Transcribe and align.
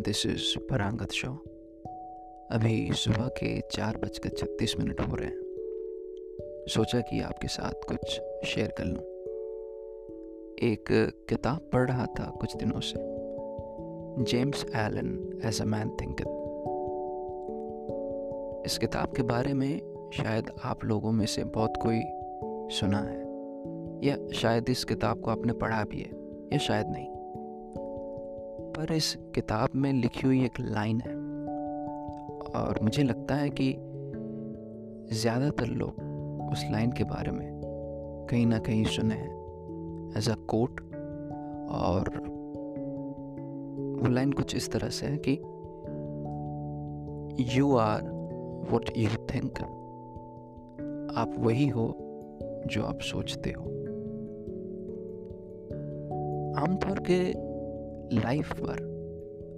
This 0.00 0.26
is 0.26 0.58
Parangat 0.58 1.10
show 1.10 1.28
अभी 2.50 2.92
सुबह 2.92 3.28
के 3.28 3.60
चार 3.60 3.96
बजकर 3.96 4.28
छत्तीस 4.28 4.74
मिनट 4.78 5.00
हो 5.00 5.16
रहे 5.16 5.28
हैं। 5.28 6.66
सोचा 6.68 7.00
कि 7.00 7.20
आपके 7.20 7.48
साथ 7.48 7.72
कुछ 7.88 8.20
शेयर 8.46 8.74
कर 8.78 8.84
लूँ। 8.84 9.02
एक 10.72 10.84
किताब 11.28 11.70
पढ़ 11.72 11.88
रहा 11.88 12.06
था 12.06 12.30
कुछ 12.40 12.56
दिनों 12.56 12.80
से। 12.80 12.96
James 14.24 14.64
Allen 14.64 15.40
as 15.44 15.62
a 15.62 15.64
man 15.64 15.90
think 15.90 16.16
इस 18.66 18.78
किताब 18.78 19.12
के 19.16 19.22
बारे 19.22 19.54
में 19.54 19.80
शायद 20.14 20.50
आप 20.64 20.84
लोगों 20.84 21.12
में 21.12 21.26
से 21.26 21.44
बहुत 21.44 21.72
कोई 21.76 22.00
सुना 22.76 22.98
है। 22.98 23.20
या 24.08 24.28
शायद 24.32 24.68
इस 24.68 24.84
किताब 24.84 25.20
को 25.20 25.30
आपने 25.30 25.52
पढ़ा 25.52 25.84
भी 25.84 25.98
है, 25.98 26.10
या 26.52 26.58
शायद 26.58 26.86
नहीं। 26.88 27.17
पर 28.78 28.92
इस 28.92 29.18
किताब 29.34 29.68
में 29.74 29.92
लिखी 29.92 30.26
हुई 30.26 30.44
एक 30.44 30.60
लाइन 30.60 31.00
है। 31.00 31.14
और 32.60 32.78
मुझे 32.82 33.02
लगता 33.02 33.34
है 33.34 33.50
कि 33.50 33.72
ज़्यादातर 35.12 35.66
लोग 35.66 35.94
उस 36.52 36.64
लाइन 36.72 36.92
के 36.92 37.04
बारे 37.04 37.30
में 37.30 37.60
कहीं 38.30 38.46
ना 38.46 38.58
कहीं 38.58 38.84
सुने 38.84 39.14
हैं 39.14 40.12
एज 40.18 40.28
अ 40.30 40.34
कोट 40.34 40.80
और 41.70 42.08
वो 44.02 44.08
लाइन 44.08 44.32
कुछ 44.32 44.54
इस 44.56 44.72
तरह 44.72 44.88
से 44.88 45.06
है 45.06 45.18
कि 45.28 45.32
you 47.58 47.76
are 47.76 48.02
what 48.72 48.92
you 48.96 49.08
think 49.34 49.58
आप 51.18 51.34
वही 51.38 51.68
हो 51.68 51.88
जो 52.66 52.82
आप 52.82 53.00
सोचते 53.00 53.50
हो. 53.50 53.62
आमतौर 56.62 56.98
के 57.10 57.47
लाइफ 58.12 58.52
पर 58.52 58.88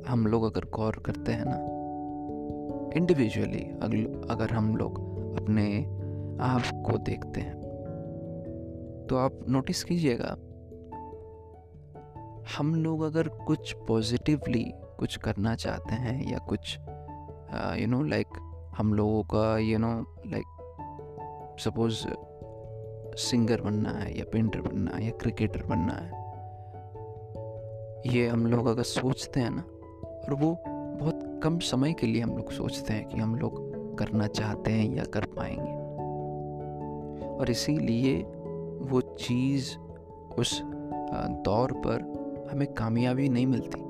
हम 0.08 0.26
लोग 0.26 0.44
अगर 0.44 0.64
गौर 0.64 1.02
करते 1.06 1.32
हैं 1.32 1.44
ना 1.46 1.80
इंडिविजुअली 2.96 3.64
अगर 4.30 4.50
हम 4.50 4.76
लोग 4.76 4.98
अपने 5.38 5.84
आप 6.40 6.62
को 6.90 6.98
देखते 6.98 7.40
हैं 7.40 7.60
तो 9.10 9.16
आप 9.16 9.40
नोटिस 9.48 9.84
कीजिएगा, 9.84 10.36
हम 12.58 12.74
लोग 12.74 13.02
अगर 13.02 13.28
कुछ 13.28 13.76
पॉजिटिवली 13.88 14.72
कुछ 14.98 15.16
करना 15.16 15.54
चाहते 15.54 15.94
हैं 15.94 16.32
या 16.32 16.38
कुछ 16.38 16.78
यू 17.80 17.86
नो 17.86 18.02
लाइक 18.02 18.26
हम 18.78 18.94
लोगों 18.94 19.22
का 19.22 19.58
you 19.58 19.78
know 19.78 20.16
like 20.26 20.44
suppose 21.60 22.06
singer 23.16 23.60
बनना 23.60 23.90
है 23.90 24.18
या 24.18 24.24
पेंटर 24.32 24.60
बनना 24.60 24.90
है 24.90 25.04
या 25.04 25.10
क्रिकेटर 25.10 25.62
बनना 25.62 25.92
है 25.92 26.19
ये 28.06 28.26
हम 28.28 28.46
लोग 28.46 28.66
अगर 28.66 28.82
सोचते 28.82 29.40
हैं 29.40 29.50
ना, 29.50 29.62
और 30.24 30.34
वो 30.34 30.62
बहुत 30.66 31.40
कम 31.44 31.58
समय 31.58 31.92
के 31.92 32.06
लिए 32.06 32.22
हम 32.22 32.36
लोग 32.36 32.50
सोचते 32.52 32.92
हैं 32.92 33.08
कि 33.08 33.18
हम 33.18 33.34
लोग 33.34 33.98
करना 33.98 34.26
चाहते 34.26 34.72
हैं 34.72 34.96
या 34.96 35.04
कर 35.04 35.24
पाएँगे। 35.24 35.72
और 37.34 37.50
इसीलिए 37.50 38.16
वो 38.82 39.00
चीज़ 39.00 39.76
उस 40.38 40.60
दौर 41.44 41.72
पर 41.72 42.48
हमें 42.52 42.74
कामयाबी 42.74 43.28
नहीं 43.28 43.46
मिलती। 43.46 43.80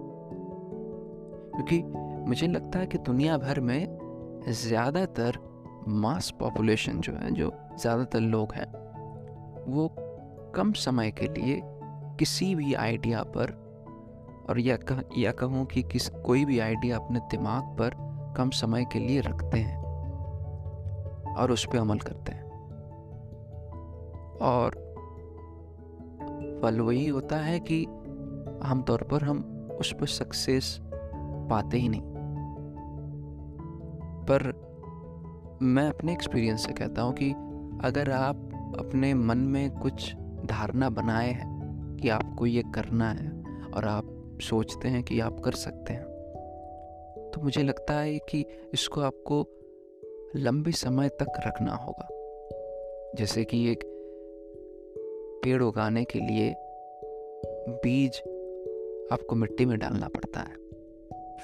क्योंकि 1.51 1.83
मुझे 2.29 2.47
लगता 2.47 2.79
है 2.79 2.87
कि 2.87 2.99
दुनिया 2.99 3.39
भर 3.39 3.61
में 3.61 4.43
ज़्यादातर 4.49 5.39
मास 5.89 6.31
पॉपुलेशन 6.41 7.01
जो 7.01 7.13
है, 7.13 7.31
जो 7.31 7.53
ज़्यादातर 7.81 8.21
लोग 8.21 8.53
हैं, 8.55 8.67
वो 9.69 9.89
कम 10.55 10.73
समय 10.73 11.11
के 11.11 11.27
लिए 11.27 11.61
किसी 12.19 12.55
भी 12.55 12.75
आइडिया 12.75 13.23
पर 13.23 13.70
और 14.51 14.61
या 14.61 14.77
कह, 14.77 15.03
या 15.19 15.33
कहूँ 15.33 15.67
कि 15.67 15.83
किस, 15.83 16.09
कोई 16.09 16.45
भी 16.45 16.59
आइडिया 16.59 16.99
अपने 16.99 17.21
दिमाग 17.21 17.63
पर 17.63 17.91
कम 18.37 18.51
समय 18.51 18.85
के 18.85 18.99
लिए 18.99 19.21
रखते 19.21 19.59
हैं 19.59 19.81
और 21.35 21.53
उस 21.53 21.67
पर 21.67 21.79
अमल 21.79 21.99
करते 21.99 22.33
हैं। 22.33 22.43
और 24.39 24.71
फल 26.63 26.81
वही 26.81 27.07
होता 27.07 27.37
है 27.37 27.61
कि 27.61 27.85
आमतौर 28.63 29.03
पर 29.03 29.25
हम 29.25 29.69
उस 29.81 29.93
पर 30.01 30.07
सक्सेस 30.07 30.79
पाते 31.51 31.79
ही 31.79 31.89
नहीं। 31.89 32.03
पर 34.31 34.71
मैं 35.63 35.89
अपने 35.89 36.13
एक्सपीरियंस 36.13 36.67
से 36.67 36.73
कहता 36.73 37.03
हूँ 37.03 37.13
कि 37.13 37.31
अगर 37.85 38.11
आप 38.11 38.37
अपने 38.79 39.15
मन 39.15 39.39
में 39.39 39.71
कुछ 39.71 40.17
धारणा 40.47 40.91
बनाए 40.91 41.31
हैं 41.31 41.61
कि 42.03 42.09
आपको 42.09 42.47
ये 42.47 42.63
करना 42.75 43.11
है 43.11 43.43
और 43.77 43.85
आप 43.85 44.17
सोचते 44.41 44.89
हैं 44.89 45.03
कि 45.03 45.21
आप 45.21 45.41
कर 45.41 45.53
सकते 45.53 45.93
हैं। 45.93 46.05
तो 47.35 47.41
मुझे 47.43 47.63
लगता 47.63 47.95
है 47.95 48.19
कि 48.19 48.45
इसको 48.75 49.01
आपको 49.01 49.47
लंबे 50.37 50.71
समय 50.71 51.09
तक 51.09 51.33
रखना 51.47 51.75
होगा। 51.75 52.09
जैसे 53.15 53.45
कि 53.45 53.73
एक 53.73 53.81
पेड़ 55.45 55.63
उगाने 55.63 56.05
के 56.05 56.19
लिए 56.19 56.55
बीज 57.69 58.19
आपको 59.13 59.35
मिट्टी 59.35 59.65
में 59.65 59.79
डालना 59.79 60.09
पड़ता 60.09 60.41
है। 60.41 60.57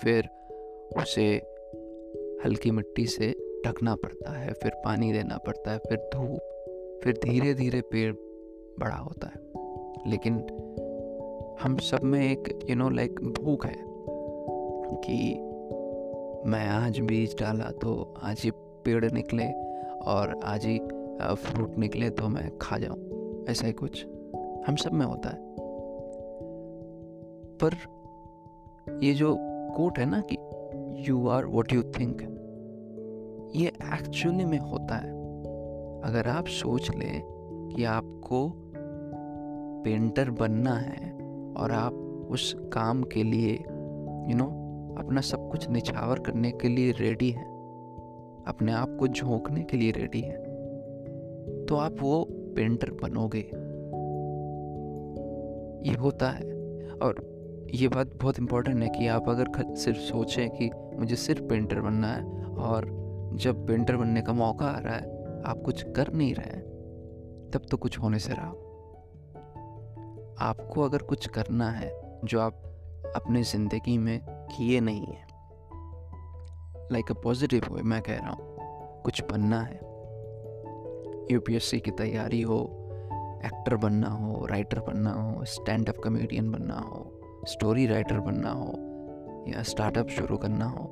फिर 0.02 0.28
उसे 0.96 1.36
हल्की 2.44 2.70
मिट्टी 2.70 3.06
से 3.06 3.34
ढकना 3.66 3.94
पड़ता 3.94 4.32
है, 4.38 4.52
फिर 4.52 4.72
पानी 4.84 5.12
देना 5.12 5.38
पड़ता 5.38 5.70
है, 5.70 5.78
फिर 5.78 5.98
धूप, 5.98 6.38
फिर 7.04 7.18
धीरे 7.24 7.54
धीरे 7.54 7.80
पेड़ 7.80 8.14
बड़ा 8.78 8.96
होता 8.96 9.26
है। 9.26 9.40
लेकिन 10.10 10.46
हम 11.62 11.76
सब 11.76 12.00
में 12.02 12.32
एक 12.32 12.66
यू 12.70 12.76
नो 12.76 12.88
लाइक 12.88 13.20
भूख 13.20 13.66
है 13.66 13.76
कि 15.04 15.34
मैं 16.50 16.68
आज 16.68 17.00
बीज 17.00 17.36
डाला 17.40 17.64
तो 17.64 18.14
आज 18.22 18.40
ही 18.44 18.50
पेड़ 18.54 19.12
निकले 19.12 19.44
और 19.94 20.40
आज 20.44 20.66
ही 20.66 20.78
फ्रूट 21.34 21.78
निकले 21.78 22.10
तो 22.10 22.28
मैं 22.28 22.58
खा 22.58 22.78
जाऊँ। 22.78 22.98
ऐसा 23.48 23.66
ही 23.66 23.72
कुछ 23.72 24.06
हम 24.66 24.76
सब 24.76 24.92
में 24.92 25.06
होता 25.06 25.28
है। 25.28 25.36
पर 27.62 27.76
ये 29.02 29.14
जो 29.14 29.36
कोट 29.76 29.98
है 29.98 30.06
ना 30.06 30.22
कि 30.32 30.36
you 31.10 31.28
are 31.28 31.44
what 31.44 31.72
you 31.72 31.82
think 31.82 32.22
ये 33.56 33.68
एक्चुअली 33.68 34.44
में 34.44 34.58
होता 34.58 34.96
है। 34.96 35.10
अगर 36.02 36.28
आप 36.28 36.46
सोच 36.46 36.90
लें 36.90 37.22
कि 37.76 37.84
आपको 37.84 38.52
पेंटर 39.84 40.30
बनना 40.30 40.74
है 40.74 41.16
और 41.56 41.72
आप 41.72 41.92
उस 42.30 42.56
काम 42.72 43.02
के 43.02 43.22
लिए 43.22 43.52
यू 44.30 44.36
नो 44.36 44.66
अपना 44.98 45.20
सब 45.20 45.50
कुछ 45.50 45.70
निछावर 45.70 46.18
करने 46.18 46.50
के 46.50 46.68
लिए 46.68 46.92
रेडी 46.92 47.30
हैं। 47.30 47.56
अपने 48.48 48.72
आप 48.72 48.96
को 49.00 49.08
झोंकने 49.08 49.62
के 49.62 49.76
लिए 49.76 49.90
रेडी 49.90 50.20
हैं। 50.20 50.38
तो 51.68 51.76
आप 51.76 51.96
वो 52.00 52.24
पेंटर 52.30 52.90
बनोगे। 52.90 53.50
ये 55.90 55.96
होता 55.96 56.30
है। 56.30 56.44
और 56.92 57.36
ये 57.74 57.88
बात 57.88 58.06
बहुत 58.22 58.38
इम्पोर्टेंट 58.38 58.82
है 58.82 58.88
कि 58.88 59.06
आप 59.06 59.28
अगर 59.28 59.74
सिर्फ़ 59.74 59.98
सोचें 59.98 60.50
कि 60.50 60.70
मुझे 60.98 61.16
सिर्फ़ 61.16 61.42
पेंटर 61.42 61.80
बनना 61.80 62.08
है 62.08 62.44
और 62.44 62.86
जब 63.34 63.66
पेंटर 63.66 63.96
बनने 63.96 64.22
का 64.22 64.32
मौका 64.32 64.66
आ 64.66 64.78
रहा 64.78 64.94
है, 64.94 65.16
आप 65.42 65.62
कुछ 65.64 65.82
कर 65.82 66.12
नहीं 66.12 66.34
रहे 66.34 66.60
तब 67.50 67.60
तो 67.70 67.76
कुछ 67.76 67.98
होने 67.98 68.18
से 68.18 68.32
रहा। 68.32 68.52
आपको 70.40 70.82
अगर 70.82 71.02
कुछ 71.02 71.26
करना 71.28 71.70
है, 71.70 71.90
जो 72.24 72.40
आप 72.40 72.62
अपनी 73.16 73.42
ज़िंदगी 73.42 73.96
में 73.98 74.20
किए 74.26 74.80
नहीं 74.80 75.06
हैं 75.06 75.26
लाइक 76.92 77.10
अ 77.10 77.14
पॉजिटिव 77.14 77.66
वे 77.70 77.82
मैं 77.82 78.00
कह 78.02 78.16
रहा 78.16 78.30
हूँ, 78.30 79.02
कुछ 79.04 79.22
बनना 79.30 79.60
है। 79.60 79.80
यूपीएससी 81.32 81.78
की 81.80 81.90
तैयारी 81.90 82.40
हो 82.42 82.58
एक्टर 83.44 83.76
बनना 83.76 84.08
हो 84.08 84.44
राइटर 84.46 84.80
बनना 84.80 85.12
हो 85.12 85.44
स्टैंड 85.44 85.88
अप 85.88 85.96
कमेडियन 86.04 86.50
बनना 86.50 86.78
हो 86.78 87.44
स्टोरी 87.48 87.86
राइटर 87.86 88.20
बनना 88.20 88.50
हो, 88.50 88.72
या 89.48 89.62
स्टार्टअप 89.62 90.08
शुरू 90.08 90.36
करना 90.36 90.64
हो, 90.64 90.84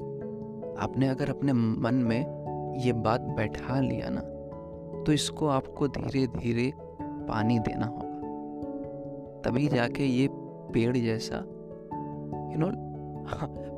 आपने 0.80 1.08
अगर 1.08 1.30
अपने 1.30 1.52
मन 1.52 1.94
में 2.04 2.80
ये 2.84 2.92
बात 2.92 3.20
बैठा 3.36 3.80
लिया 3.80 4.08
ना 4.10 4.20
तो 5.04 5.12
इसको 5.12 5.48
आपको 5.48 5.88
धीरे 5.88 6.26
धीरे 6.28 6.72
पानी 7.28 7.58
देना 7.58 7.86
होगा। 7.86 8.03
तभी 9.44 9.66
जाके 9.68 10.04
ये 10.04 10.28
पेड़ 10.32 10.96
जैसा 10.96 11.36
यू 11.36 12.58
नो 12.58 12.70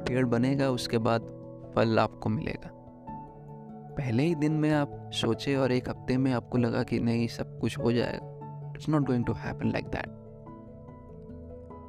पेड़ 0.05 0.25
बनेगा, 0.27 0.71
उसके 0.71 0.99
बाद 0.99 1.23
फल 1.75 1.99
आपको 1.99 2.29
मिलेगा। 2.29 2.71
पहले 3.97 4.23
ही 4.23 4.35
दिन 4.35 4.53
में 4.53 4.71
आप 4.73 5.11
सोचे 5.15 5.55
और 5.57 5.73
एक 5.73 5.89
हफ़्ते 5.89 6.17
में 6.17 6.33
आपको 6.33 6.59
लगा 6.59 6.83
कि 6.83 6.99
नहीं, 7.01 7.27
सब 7.29 7.59
कुछ 7.61 7.79
हो 7.79 7.93
जाएगा। 7.93 8.73
It's 8.75 8.89
not 8.89 9.07
going 9.07 9.25
to 9.27 9.33
happen 9.35 9.71
like 9.71 9.87
that 9.87 10.09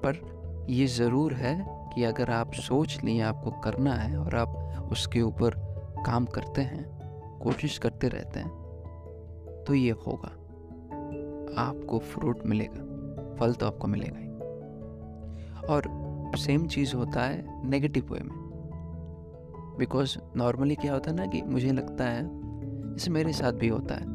पर 0.03 0.65
ये 0.69 0.85
ज़रूर 0.87 1.33
है 1.33 1.55
कि 1.93 2.03
अगर 2.03 2.31
आप 2.31 2.53
सोच 2.53 2.97
लिए, 3.03 3.21
आपको 3.21 3.51
करना 3.61 3.93
है 3.93 4.17
और 4.17 4.35
आप 4.35 4.89
उसके 4.91 5.21
ऊपर 5.21 5.55
काम 6.05 6.25
करते 6.25 6.61
हैं, 6.61 6.85
कोशिश 7.39 7.77
करते 7.77 8.07
रहते 8.07 8.39
हैं 8.39 9.63
तो 9.67 9.73
ये 9.73 9.91
होगा। 10.07 10.33
आपको 11.61 11.99
फ्रूट 11.99 12.45
मिलेगा। 12.45 12.86
फल 13.39 13.53
तो 13.53 13.65
आपको 13.65 13.87
मिलेगा 13.87 14.19
ही। 14.19 14.27
और 15.67 15.89
सेम 16.37 16.67
चीज़ 16.67 16.95
होता 16.95 17.21
है 17.21 17.69
नेगेटिव 17.69 18.13
वे 18.13 18.19
में। 18.19 18.35
बिकॉज़ 19.77 20.17
नॉर्मली 20.35 20.75
क्या 20.75 20.93
होता 20.93 21.11
है 21.11 21.15
ना 21.17 21.25
कि 21.25 21.41
मुझे 21.41 21.71
लगता 21.71 22.03
है, 22.03 22.29
जैसे 22.93 23.11
मेरे 23.11 23.33
साथ 23.33 23.51
भी 23.51 23.67
होता 23.67 23.95
है, 23.95 24.05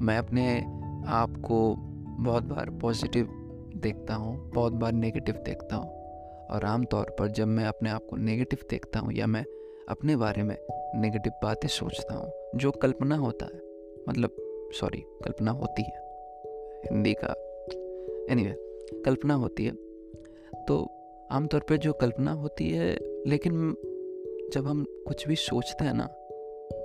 मैं 0.00 0.18
अपने 0.18 0.58
आप 1.06 1.30
को 1.30 1.74
बहुत 2.22 2.42
बार 2.42 2.70
पॉजिटिव 2.70 3.28
देखता 3.76 4.14
हूँ, 4.14 4.50
बहुत 4.50 4.72
बार 4.72 4.92
नेगेटिव 4.92 5.34
देखता 5.34 5.76
हूँ। 5.76 5.90
और 6.50 6.64
आमतौर 6.64 7.16
पर 7.18 7.28
जब 7.28 7.46
मैं 7.46 7.64
अपने 7.64 7.90
आप 7.90 8.06
को 8.10 8.16
नेगेटिव 8.16 8.58
देखता 8.70 9.00
हूँ 9.00 9.12
या 9.12 9.26
मैं 9.26 9.44
अपने 9.88 10.16
बारे 10.16 10.42
में 10.42 10.56
नेगेटिव 10.94 11.32
बातें 11.42 11.68
सोचता 11.68 12.14
हूँ, 12.14 12.30
जो 12.54 12.70
कल्पना 12.70 13.16
होता 13.16 13.46
है 13.46 13.60
मतलब 14.08 14.36
सॉरी 14.80 15.04
कल्पना 15.24 15.50
होती 15.50 15.82
है, 15.82 16.00
हिंदी 16.84 17.14
का 17.14 17.34
एनीवे 18.30 18.50
anyway, 18.50 19.04
कल्पना 19.04 19.34
होती 19.34 19.64
है। 19.64 19.72
तो 20.64 20.88
आमतौर 21.32 21.60
पर 21.60 21.76
जो 21.76 21.92
कल्पना 21.92 22.32
होती 22.32 22.70
है 22.70 22.98
लेकिन 23.26 23.76
जब 24.52 24.66
हम 24.66 24.84
कुछ 25.06 25.28
भी 25.28 25.36
सोचते 25.36 25.84
हैं 25.84 25.94
ना 25.94 26.04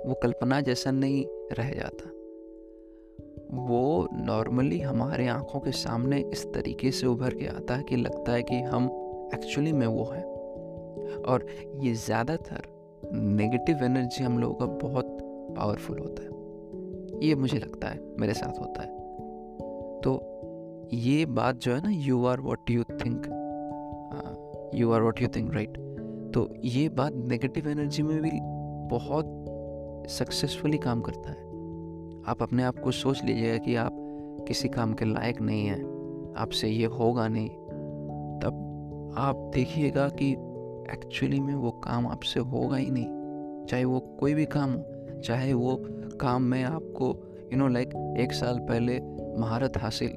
वो 0.06 0.14
कल्पना 0.22 0.60
जैसा 0.60 0.90
नहीं 0.90 1.26
रह 1.52 1.70
जाता। 1.70 2.10
वो 3.68 4.08
नॉर्मली 4.12 4.80
हमारे 4.80 5.26
आँखों 5.28 5.60
के 5.60 5.72
सामने 5.72 6.20
इस 6.32 6.46
तरीके 6.46 6.90
से 6.90 7.06
उभर 7.06 7.34
के 7.34 7.46
आता 7.46 7.74
है 7.74 7.82
कि 7.82 7.96
लगता 7.96 8.32
है 8.32 8.42
कि 8.42 8.60
हम 8.60 8.84
एक्चुअली 9.34 9.72
में 9.72 9.86
वो 9.86 10.04
हैं। 10.04 10.24
और 11.22 11.46
ये 11.80 11.94
ज़्यादातर 11.94 12.62
नेगेटिव 13.12 13.84
एनर्जी 13.84 14.24
हम 14.24 14.38
लोगों 14.38 14.54
का 14.54 14.66
बहुत 14.66 15.18
पावरफुल 15.56 15.98
होता 15.98 16.22
है। 16.22 17.28
ये 17.28 17.34
मुझे 17.34 17.58
लगता 17.58 17.88
है 17.88 18.00
मेरे 18.18 18.34
साथ 18.34 18.60
होता 18.60 18.82
है। 18.82 18.88
तो 20.00 20.33
ये 20.92 21.26
बात 21.26 21.56
जो 21.56 21.74
है 21.74 21.80
ना 21.82 21.90
you 21.90 22.24
are 22.24 22.40
what 22.40 22.70
you 22.70 22.82
think 22.82 23.26
you 24.74 24.90
are 24.92 25.02
what 25.02 25.22
you 25.22 25.28
think 25.28 25.54
right 25.54 25.78
तो 26.34 26.48
ये 26.64 26.88
बात 26.88 27.12
नेगेटिव 27.14 27.68
एनर्जी 27.68 28.02
में 28.02 28.22
भी 28.22 28.30
बहुत 28.90 30.06
सक्सेसफुली 30.10 30.78
काम 30.78 31.00
करता 31.00 31.30
है। 31.30 31.42
आप 32.26 32.42
अपने 32.42 32.62
आप 32.62 32.78
को 32.78 32.90
सोच 32.90 33.22
लीजिएगा 33.24 33.58
कि 33.58 33.74
आप 33.74 33.96
किसी 34.48 34.68
काम 34.68 34.92
के 34.92 35.04
लायक 35.04 35.40
नहीं 35.40 35.66
हैं, 35.66 36.34
आपसे 36.36 36.68
ये 36.68 36.86
होगा 36.86 37.28
नहीं। 37.28 37.48
तब 38.40 39.14
आप 39.18 39.50
देखिएगा 39.54 40.08
कि 40.08 40.30
एक्चुअली 40.92 41.40
में 41.40 41.54
वो 41.54 41.70
काम 41.70 42.06
आपसे 42.06 42.40
होगा 42.40 42.76
ही 42.76 42.90
नहीं। 42.90 43.66
चाहे 43.66 43.84
वो 43.84 44.00
कोई 44.20 44.34
भी 44.34 44.44
काम 44.46 44.72
हो, 44.72 45.20
चाहे 45.20 45.52
वो 45.52 45.76
काम 46.20 46.42
में 46.42 46.62
आपको 46.64 47.14
यू 47.52 47.58
नो 47.58 47.68
लाइक 47.68 48.16
एक 48.20 48.32
साल 48.32 48.58
पहले 48.58 49.00
महारत 49.38 49.78
हासिल 49.78 50.16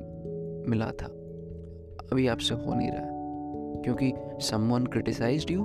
मिला 0.69 0.91
था। 0.91 1.07
अभी 2.11 2.27
आपसे 2.27 2.55
हो 2.55 2.73
नहीं 2.73 2.91
रहा 2.91 3.81
क्योंकि 3.83 4.13
समवन 4.41 4.85
क्रिटिसाइज 4.85 5.51
यू 5.51 5.63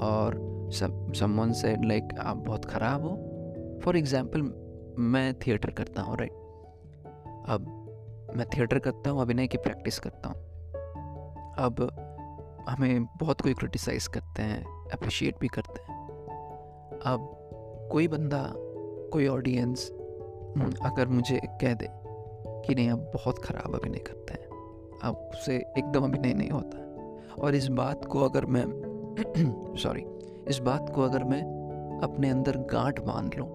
और 0.00 0.40
समवन 1.14 1.52
से 1.52 1.74
लाइक 1.86 2.14
आप 2.20 2.36
बहुत 2.36 2.64
ख़राब 2.64 3.02
हो। 3.02 3.80
फॉर 3.84 3.96
एग्ज़ाम्पल 3.96 4.42
मैं 5.02 5.32
थिएटर 5.36 5.70
करता 5.70 6.02
हूँ 6.02 6.16
राइट 6.18 6.32
अब 7.48 7.66
मैं 8.36 8.46
थिएटर 8.48 8.78
करता 8.78 9.10
हूँ 9.10 9.20
अभिनय 9.20 9.46
की 9.46 9.58
प्रैक्टिस 9.58 9.98
करता 9.98 10.28
हूँ। 10.28 10.36
अब 11.58 11.88
हमें 12.68 13.04
बहुत 13.20 13.40
कोई 13.40 13.54
क्रिटिसाइज़ 13.54 14.08
करते 14.08 14.42
हैं 14.42 14.62
अप्रिशिएट 14.92 15.38
भी 15.40 15.48
करते 15.48 15.82
हैं। 15.82 16.00
अब 17.06 17.28
कोई 17.92 18.08
बंदा 18.08 18.42
कोई 19.12 19.26
ऑडियंस 19.26 19.90
हम्म, 19.92 20.70
अगर 20.84 21.08
मुझे 21.08 21.40
कह 21.60 21.74
दे 21.74 21.88
कि 22.66 22.74
नहीं 22.74 22.90
अब 22.90 23.10
बहुत 23.14 23.38
ख़राब 23.44 23.74
अभिनय 23.74 23.98
करते 23.98 24.34
हैं 24.34 24.41
उससे 25.10 25.56
एकदम 25.78 26.04
अभिनय 26.04 26.34
नहीं 26.34 26.50
होता। 26.50 26.78
और 27.42 27.54
इस 27.54 27.68
बात 27.68 28.04
को 28.04 28.20
अगर 28.20 28.44
मैं 28.46 28.64
सॉरी 29.76 30.04
इस 30.48 30.58
बात 30.58 30.92
को 30.94 31.02
अगर 31.02 31.24
मैं 31.24 31.42
अपने 32.02 32.30
अंदर 32.30 32.56
गांठ 32.56 33.00
बाँध 33.00 33.34
लूँ, 33.34 33.48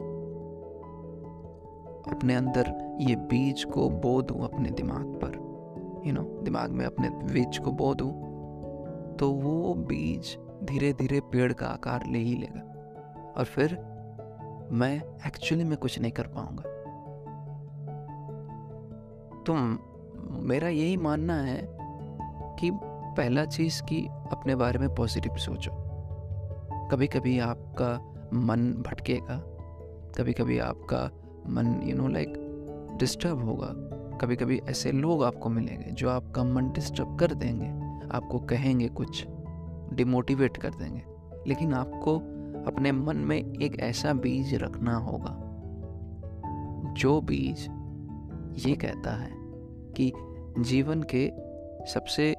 अपने 2.16 2.36
अंदर 2.36 2.98
ये 3.02 3.16
बीज 3.16 3.64
को 3.64 3.90
बो 3.90 4.22
दूँ 4.22 4.44
अपने 4.44 4.70
दिमाग 4.70 5.06
पर 5.24 5.36
यू 6.08 6.14
नो 6.14 6.22
दिमाग 6.44 6.72
में 6.72 6.86
अपने 6.86 7.10
बीज 7.10 7.58
को 7.58 7.72
बो 7.72 7.94
दूँ 7.94 8.12
तो 9.18 9.32
वो 9.32 9.74
बीज 9.74 10.38
धीरे 10.64 10.94
धीरे 10.94 11.20
पेड़ 11.20 11.54
का 11.54 11.68
आकार 11.68 12.06
ले 12.08 12.20
ही 12.20 12.36
लेगा। 12.36 12.62
और 13.38 13.46
फिर 13.46 13.74
मैं 14.72 14.96
एक्चुअली 15.28 15.64
में 15.64 15.78
कुछ 15.78 16.00
नहीं 16.00 16.12
कर 16.12 16.28
पाऊँगा। 16.28 16.64
तो 19.44 19.54
मेरा 20.48 20.68
यही 20.68 20.98
मानना 20.98 21.36
है 21.36 21.78
कि 22.60 22.72
पहला 22.84 23.46
चीज़ 23.46 23.84
कि 23.84 24.08
अपने 24.32 24.56
बारे 24.56 24.80
में 24.80 24.96
पॉजिटिव 24.96 25.36
सोचो। 25.36 25.72
कभी 26.92 27.08
कभी 27.08 27.40
आपका 27.40 28.14
मन 28.34 28.74
भटकेगा 28.74 29.44
कभी 30.18 30.34
कभी 30.34 30.60
आपका 30.60 31.12
मन 31.48 31.82
यू 31.84 31.96
नो 31.96 32.08
लाइक 32.08 32.34
डिस्टर्ब 33.00 33.46
होगा। 33.46 33.68
कभी 34.18 34.36
कभी 34.36 34.62
ऐसे 34.70 34.92
लोग 34.92 35.24
आपको 35.24 35.50
मिलेंगे 35.50 35.92
जो 35.92 36.10
आपका 36.10 36.44
मन 36.44 36.72
डिस्टर्ब 36.72 37.20
कर 37.20 37.34
देंगे, 37.34 37.70
आपको 38.12 38.40
कहेंगे 38.40 38.88
कुछ 38.88 39.26
डिमोटिवेट 39.94 40.58
कर 40.58 40.70
देंगे। 40.70 41.04
लेकिन 41.48 41.74
आपको 41.74 42.18
अपने 42.72 42.92
मन 42.92 43.18
में 43.18 43.54
एक 43.62 43.80
ऐसा 43.80 44.14
बीज 44.14 44.56
रखना 44.56 44.96
होगा। 44.98 45.44
जो 46.94 47.22
बीज 47.22 47.68
ये 48.68 48.76
कहता 48.76 49.12
है 49.12 49.32
कि 49.92 50.14
जीवन 50.60 51.04
के 51.16 51.32
सबसे 51.86 52.36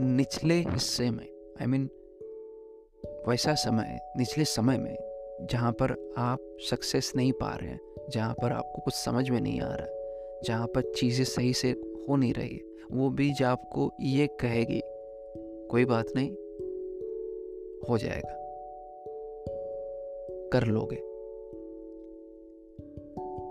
निचले 0.00 0.54
हिस्से 0.54 1.10
में 1.10 1.54
आई 1.60 1.64
I 1.64 1.68
मीन 1.68 1.86
mean, 1.86 3.28
वैसा 3.28 3.54
समय 3.54 3.98
निचले 4.16 4.44
समय 4.44 4.78
में 4.78 4.96
जहाँ 5.50 5.72
पर 5.72 6.12
आप 6.18 6.56
सक्सेस 6.70 7.12
नहीं 7.16 7.32
पा 7.32 7.54
रहे 7.54 7.70
हैं 7.70 7.80
जहाँ 8.10 8.34
पर 8.34 8.52
आपको 8.52 8.82
कुछ 8.82 8.94
समझ 8.94 9.30
में 9.30 9.40
नहीं 9.40 9.60
आ 9.60 9.74
रहा 9.74 9.86
जहाँ 10.44 10.66
पर 10.66 10.92
चीज़ें 10.92 11.24
सही 11.24 11.52
से 11.52 11.70
हो 12.08 12.16
नहीं 12.16 12.34
रही 12.34 12.54
है 12.54 12.64
वो 12.92 13.10
बीज 13.10 13.42
आपको 13.42 13.92
ये 14.00 14.26
कहेगी 14.26 14.82
कोई 15.68 15.84
बात 15.84 16.06
नहीं 16.16 16.30
हो 17.88 17.98
जाएगा। 17.98 18.36
कर 20.52 20.66
लोगे। 20.66 20.96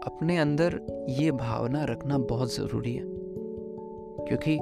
अपने 0.05 0.37
अंदर 0.37 0.79
ये 1.09 1.31
भावना 1.31 1.85
रखना 1.85 2.17
बहुत 2.17 2.55
ज़रूरी 2.55 2.95
है। 2.95 3.18
क्योंकि 4.29 4.57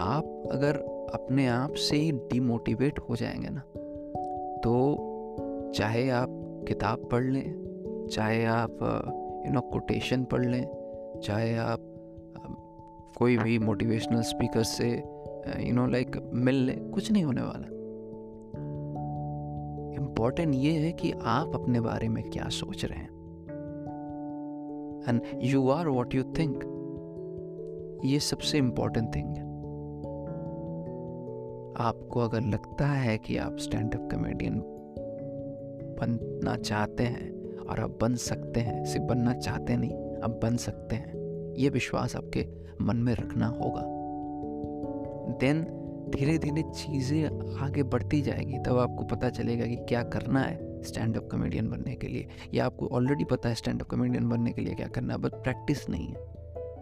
आप 0.00 0.48
अगर 0.52 0.76
अपने 1.14 1.46
आप 1.46 1.72
से 1.72 1.96
ही 1.96 2.12
डिमोटिवेट 2.12 2.98
हो 2.98 3.16
जाएँगे 3.16 3.48
ना 3.48 3.60
तो 4.58 5.72
चाहे 5.74 6.10
आप 6.10 6.28
किताब 6.68 7.08
पढ़ 7.12 7.24
लें, 7.24 8.06
चाहे 8.12 8.44
आप 8.44 8.70
यू 9.46 9.52
नो 9.52 9.60
कोटेशन 9.60 10.24
पढ़ 10.24 10.44
लें, 10.44 10.64
चाहे 11.24 11.56
आप 11.56 11.78
कोई 13.18 13.36
भी 13.38 13.58
मोटिवेशनल 13.58 14.22
स्पीकर 14.22 14.62
से 14.62 14.90
यू 15.60 15.72
नो 15.72 15.86
लाइक 15.86 16.30
मिल 16.34 16.54
लें, 16.54 16.90
कुछ 16.90 17.12
नहीं 17.12 17.24
होने 17.24 17.42
वाला। 17.42 17.68
इंपॉर्टेंट 20.02 20.54
ये 20.54 20.72
है 20.72 20.92
कि 20.92 21.12
आप 21.22 21.54
अपने 21.54 21.80
बारे 21.80 22.08
में 22.08 22.30
क्या 22.30 22.48
सोच 22.48 22.84
रहे 22.84 22.98
हैं। 22.98 23.10
And 25.08 25.20
you 25.36 25.68
are 25.68 25.88
what 25.88 26.14
you 26.14 26.22
think 26.22 26.64
ये 28.04 28.18
सबसे 28.20 28.58
इंपॉर्टेंट 28.58 29.14
थिंग 29.14 29.28
है। 29.28 29.42
आपको 31.86 32.20
अगर 32.20 32.40
लगता 32.40 32.86
है 32.86 33.18
कि 33.18 33.36
आप 33.36 33.56
स्टैंड 33.56 33.94
अप 33.94 34.08
कॉमेडियन 34.12 34.62
बनना 36.00 36.56
चाहते 36.56 37.02
हैं 37.02 37.58
और 37.58 37.80
आप 37.80 37.98
बन 38.00 38.14
सकते 38.14 38.60
हैं, 38.60 38.84
सिर्फ़ 38.84 39.06
बनना 39.06 39.32
चाहते 39.32 39.76
नहीं, 39.76 40.20
आप 40.24 40.40
बन 40.42 40.56
सकते 40.56 40.96
हैं, 40.96 41.14
ये 41.58 41.68
विश्वास 41.68 42.16
आपके 42.16 42.46
मन 42.80 42.96
में 42.96 43.14
रखना 43.14 43.46
होगा। 43.46 43.82
देन 45.40 45.62
धीरे 46.14 46.38
धीरे 46.38 46.62
चीज़ें 46.62 47.56
आगे 47.58 47.82
बढ़ती 47.82 48.22
जाएगी, 48.22 48.58
तब 48.58 48.78
आपको 48.78 49.04
पता 49.04 49.28
चलेगा 49.28 49.66
कि 49.66 49.76
क्या 49.76 50.02
करना 50.02 50.40
है 50.40 50.82
स्टैंड 50.82 51.16
अप 51.16 51.28
कॉमेडियन 51.30 51.70
बनने 51.70 51.94
के 51.94 52.06
लिए। 52.06 52.28
या 52.54 52.66
आपको 52.66 52.86
ऑलरेडी 52.86 53.24
पता 53.24 53.48
है 53.48 53.54
स्टैंड 53.54 53.82
अप 53.82 53.88
कॉमेडियन 53.88 54.28
बनने 54.28 54.52
के 54.52 54.62
लिए 54.62 54.74
क्या 54.74 54.86
करना 54.86 55.14
है 55.14 55.20
बट 55.20 55.32
प्रैक्टिस 55.32 55.88
नहीं 55.88 56.08
है। 56.08 56.31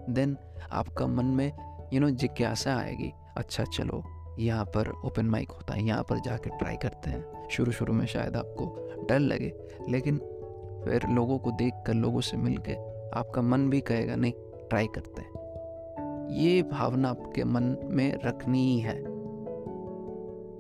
देन 0.09 0.37
आपका 0.73 1.07
मन 1.07 1.25
में 1.27 1.53
यू 1.93 2.01
नो 2.01 2.11
जिज्ञासा 2.11 2.77
आएगी 2.77 3.13
अच्छा 3.37 3.65
चलो, 3.67 4.03
यहाँ 4.39 4.65
पर 4.65 4.89
ओपन 5.05 5.27
माइक 5.27 5.51
होता 5.51 5.75
है, 5.75 5.85
यहाँ 5.85 6.03
पर 6.03 6.19
जाके 6.19 6.51
ट्राई 6.51 6.77
करते 6.77 7.11
हैं। 7.11 7.49
शुरू 7.49 7.73
शुरू 7.73 7.93
में 7.93 8.07
शायद 8.07 8.37
आपको 8.37 9.07
डर 9.09 9.19
लगे, 9.19 9.53
लेकिन 9.89 10.19
फिर 10.85 11.09
लोगों 11.09 11.39
को 11.39 11.51
देख 11.51 11.83
कर 11.87 11.95
लोगों 11.95 12.21
से 12.21 12.37
मिल 12.37 12.57
के 12.59 12.75
आपका 13.19 13.43
मन 13.43 13.69
भी 13.71 13.81
कहेगा, 13.81 14.17
नहीं 14.17 14.33
ट्राई 14.69 14.87
करते 14.87 15.23
हैं। 15.23 16.29
ये 16.33 16.63
भावना 16.63 17.09
आपके 17.09 17.45
मन 17.45 17.77
में 17.85 18.19
रखनी 18.25 18.63
ही 18.65 18.79
है 18.81 18.95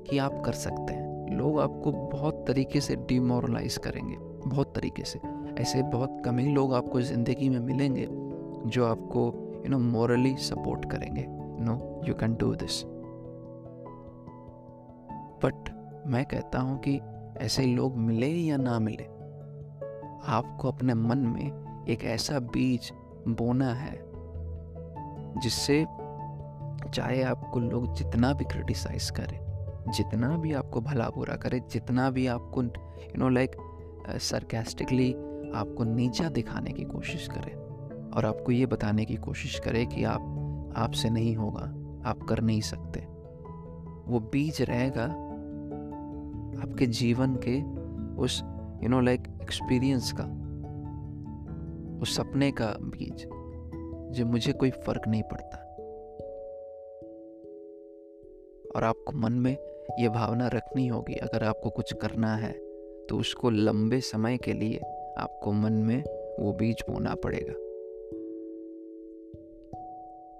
कि 0.00 0.18
आप 0.18 0.42
कर 0.46 0.52
सकते 0.52 0.92
हैं। 0.92 1.36
लोग 1.38 1.60
आपको 1.60 1.92
बहुत 1.92 2.44
तरीके 2.48 2.80
से 2.80 2.96
डिमोरलाइज 3.08 3.76
करेंगे, 3.76 4.16
बहुत 4.46 4.74
तरीके 4.74 5.04
से। 5.04 5.20
ऐसे 5.58 5.82
बहुत 5.82 6.22
कम 6.24 6.38
ही 6.38 6.52
लोग 6.54 6.74
आपको 6.74 7.00
ज़िंदगी 7.00 7.48
में 7.48 7.58
मिलेंगे। 7.60 8.06
जो 8.66 8.86
आपको 8.86 9.26
यू 9.64 9.70
नो 9.70 9.78
मोरली 9.78 10.36
सपोर्ट 10.36 10.90
करेंगे. 10.90 11.26
No 11.28 12.02
you 12.08 12.14
can 12.14 12.34
do 12.34 12.54
this 12.54 12.82
but 15.44 15.70
मैं 16.06 16.24
कहता 16.24 16.60
हूँ 16.60 16.78
कि 16.78 17.00
ऐसे 17.40 17.62
लोग 17.66 17.96
मिले 17.96 18.26
या 18.26 18.56
ना 18.56 18.78
मिले, 18.78 19.04
आपको 20.28 20.68
अपने 20.68 20.94
मन 20.94 21.18
में 21.18 21.86
एक 21.88 22.04
ऐसा 22.04 22.38
बीज 22.38 22.90
बोना 23.28 23.72
है, 23.74 23.94
जिससे 25.40 25.84
चाहे 26.94 27.22
आपको 27.22 27.60
लोग 27.60 27.94
जितना 27.94 28.32
भी 28.32 28.44
क्रिटिसाइज 28.44 29.10
करें, 29.10 29.38
जितना 29.92 30.36
भी 30.36 30.52
आपको 30.52 30.80
भला 30.80 31.08
बुरा 31.08 31.36
करे, 31.36 31.60
जितना 31.60 32.10
भी 32.10 32.26
आपको 32.26 32.62
यू 32.62 33.18
नो 33.18 33.28
लाइक 33.28 33.56
सरकेस्टिकली 34.20 35.12
आपको 35.54 35.84
नीचा 35.84 36.28
दिखाने 36.28 36.70
की 36.70 36.84
कोशिश 36.84 37.28
करे 37.28 37.54
और 38.14 38.24
आपको 38.26 38.52
ये 38.52 38.66
बताने 38.66 39.04
की 39.04 39.16
कोशिश 39.16 39.58
करे 39.58 39.84
कि 39.86 40.04
आप, 40.04 40.72
आपसे 40.76 41.10
नहीं 41.10 41.36
होगा, 41.36 41.62
आप 42.10 42.22
कर 42.22 42.40
नहीं 42.40 42.60
सकते। 42.60 43.00
वो 44.06 44.20
बीज 44.32 44.62
रहेगा 44.62 45.04
आपके 46.62 46.86
जीवन 46.86 47.36
के 47.46 47.60
उस 48.22 48.40
यू 48.82 48.88
नो 48.88 49.00
लाइक 49.00 49.22
एक्सपीरियंस 49.42 50.12
का, 50.12 50.24
उस 52.02 52.16
सपने 52.16 52.50
का 52.52 52.66
बीज, 52.80 53.26
जो 54.16 54.26
मुझे 54.26 54.52
कोई 54.52 54.70
फ़र्क 54.70 55.08
नहीं 55.08 55.22
पड़ता। 55.22 55.56
और 58.76 58.84
आपको 58.84 59.12
मन 59.12 59.32
में 59.32 59.56
ये 60.00 60.08
भावना 60.08 60.48
रखनी 60.48 60.86
होगी, 60.86 61.14
अगर 61.14 61.44
आपको 61.44 61.70
कुछ 61.70 61.92
करना 61.92 62.34
है 62.36 62.52
तो 63.08 63.18
उसको 63.18 63.50
लंबे 63.50 64.00
समय 64.00 64.36
के 64.38 64.52
लिए 64.52 64.78
आपको 65.18 65.52
मन 65.52 65.72
में 65.72 66.02
वो 66.40 66.52
बीज 66.52 66.82
बोना 66.90 67.14
पड़ेगा। 67.14 67.54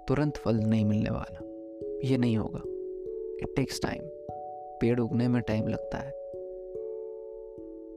तुरंत 0.07 0.37
फल 0.37 0.55
नहीं 0.55 0.85
मिलने 0.85 1.09
वाला। 1.09 1.39
ये 2.03 2.17
नहीं 2.17 2.37
होगा। 2.37 2.61
इट 3.41 3.55
टेक्स 3.55 3.81
टाइम 3.81 4.01
पेड़ 4.81 4.99
उगने 4.99 5.27
में 5.27 5.41
टाइम 5.41 5.67
लगता 5.67 5.97
है। 5.97 6.11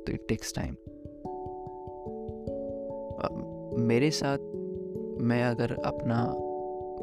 तो 0.05 0.13
इट 0.13 0.27
टेक्स 0.29 0.55
टाइम 0.55 0.77
मेरे 3.79 4.11
साथ 4.11 4.39
मैं 5.21 5.43
अगर 5.45 5.73
अपना 5.85 6.25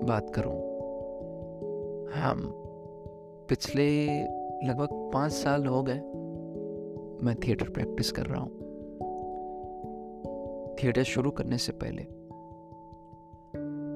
बात 0.04 0.32
करूँ, 0.36 0.56
हम 2.14 2.52
पिछले 3.50 3.88
लगभग 4.68 4.88
पाँच 5.14 5.32
साल 5.32 5.66
हो 5.66 5.82
गए 5.84 6.00
मैं 7.26 7.36
थिएटर 7.36 7.70
प्रैक्टिस 7.70 8.12
कर 8.12 8.26
रहा 8.26 8.42
हूँ। 8.42 8.60
थिएटर 10.76 11.04
शुरू 11.04 11.32
करने 11.32 11.58
से 11.58 11.72
पहले 11.72 12.06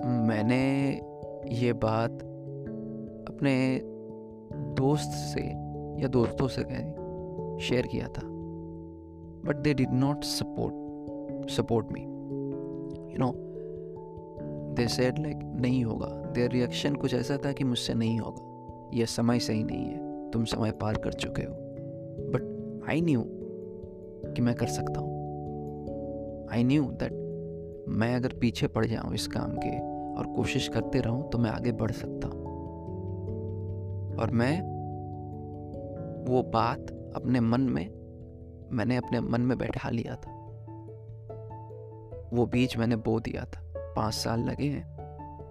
मैंने 0.06 0.92
ये 1.56 1.74
बात 1.74 2.12
अपने 3.28 3.82
दोस्त 4.56 5.10
से 5.10 5.42
या 6.02 6.08
दोस्तों 6.08 6.48
से 6.48 6.64
कहीं 6.64 7.60
शेयर 7.60 7.88
किया 7.88 8.08
था। 8.08 8.22
But 9.46 9.56
they 9.56 9.74
did 9.74 9.92
not 9.92 10.24
support 10.24 11.50
support 11.50 11.92
me 11.92 12.02
you 13.14 13.20
know 13.20 13.34
they 14.76 14.88
said 14.88 15.20
like 15.20 15.40
नहीं 15.44 15.86
होगा। 15.86 16.08
देर 16.08 16.52
रिएक्शन 16.52 16.96
कुछ 16.96 17.14
ऐसा 17.14 17.38
था 17.38 17.52
कि 17.52 17.64
मुझसे 17.64 17.94
नहीं 17.94 18.20
होगा। 18.20 18.90
यह 18.98 19.06
समय 19.06 19.40
सही 19.40 19.64
नहीं 19.64 19.86
है। 19.86 20.32
तुम 20.32 20.46
समय 20.46 20.72
पार 20.72 20.98
कर 20.98 21.14
चुके 21.14 21.42
हो। 21.42 21.54
बट 22.34 22.84
आई 22.90 23.02
न्यू 23.02 23.24
कि 24.34 24.42
मैं 24.42 24.56
कर 24.56 24.66
सकता 24.66 25.00
हूँ। 25.00 25.16
आई 26.52 26.64
न्यू 26.64 26.84
दैट 26.84 27.14
मैं 27.90 28.16
अगर 28.16 28.34
पीछे 28.42 28.68
पड़ 28.68 28.86
जाऊँ 28.86 29.14
इस 29.14 29.28
काम 29.28 29.52
के 29.52 29.95
और 30.18 30.34
कोशिश 30.36 30.68
करते 30.68 31.00
रहूँ 31.00 31.30
तो 31.30 31.38
मैं 31.38 31.50
आगे 31.52 31.72
बढ़ 31.72 31.92
सकता 31.92 32.28
हूँ। 32.28 32.44
और 34.20 34.32
मैं 34.32 34.62
वो 36.26 36.44
बात 36.44 36.92
अपने 37.16 37.40
मन 37.40 37.62
में, 37.62 37.90
मैंने 38.72 38.98
अपने 38.98 39.20
मन 39.20 39.42
में 39.42 39.58
बैठा 39.58 39.90
लिया 39.90 40.16
था। 40.16 40.32
वो 42.34 42.46
बीज 42.46 42.78
मैंने 42.78 42.96
बो 42.96 43.20
दिया 43.20 43.44
था। 43.46 43.62
पाँच 43.96 44.14
साल 44.14 44.40
लगे 44.40 44.68
हैं, 44.68 44.84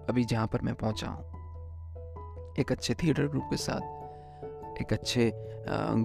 अभी 0.09 0.23
जहाँ 0.23 0.47
पर 0.47 0.61
मैं 0.61 0.75
पहुँचा 0.75 1.07
हूँ। 1.07 2.53
एक 2.59 2.71
अच्छे 2.71 2.93
थिएटर 2.93 3.27
ग्रुप 3.27 3.43
के 3.43 3.57
साथ, 3.57 4.81
एक 4.81 4.93
अच्छे 4.93 5.31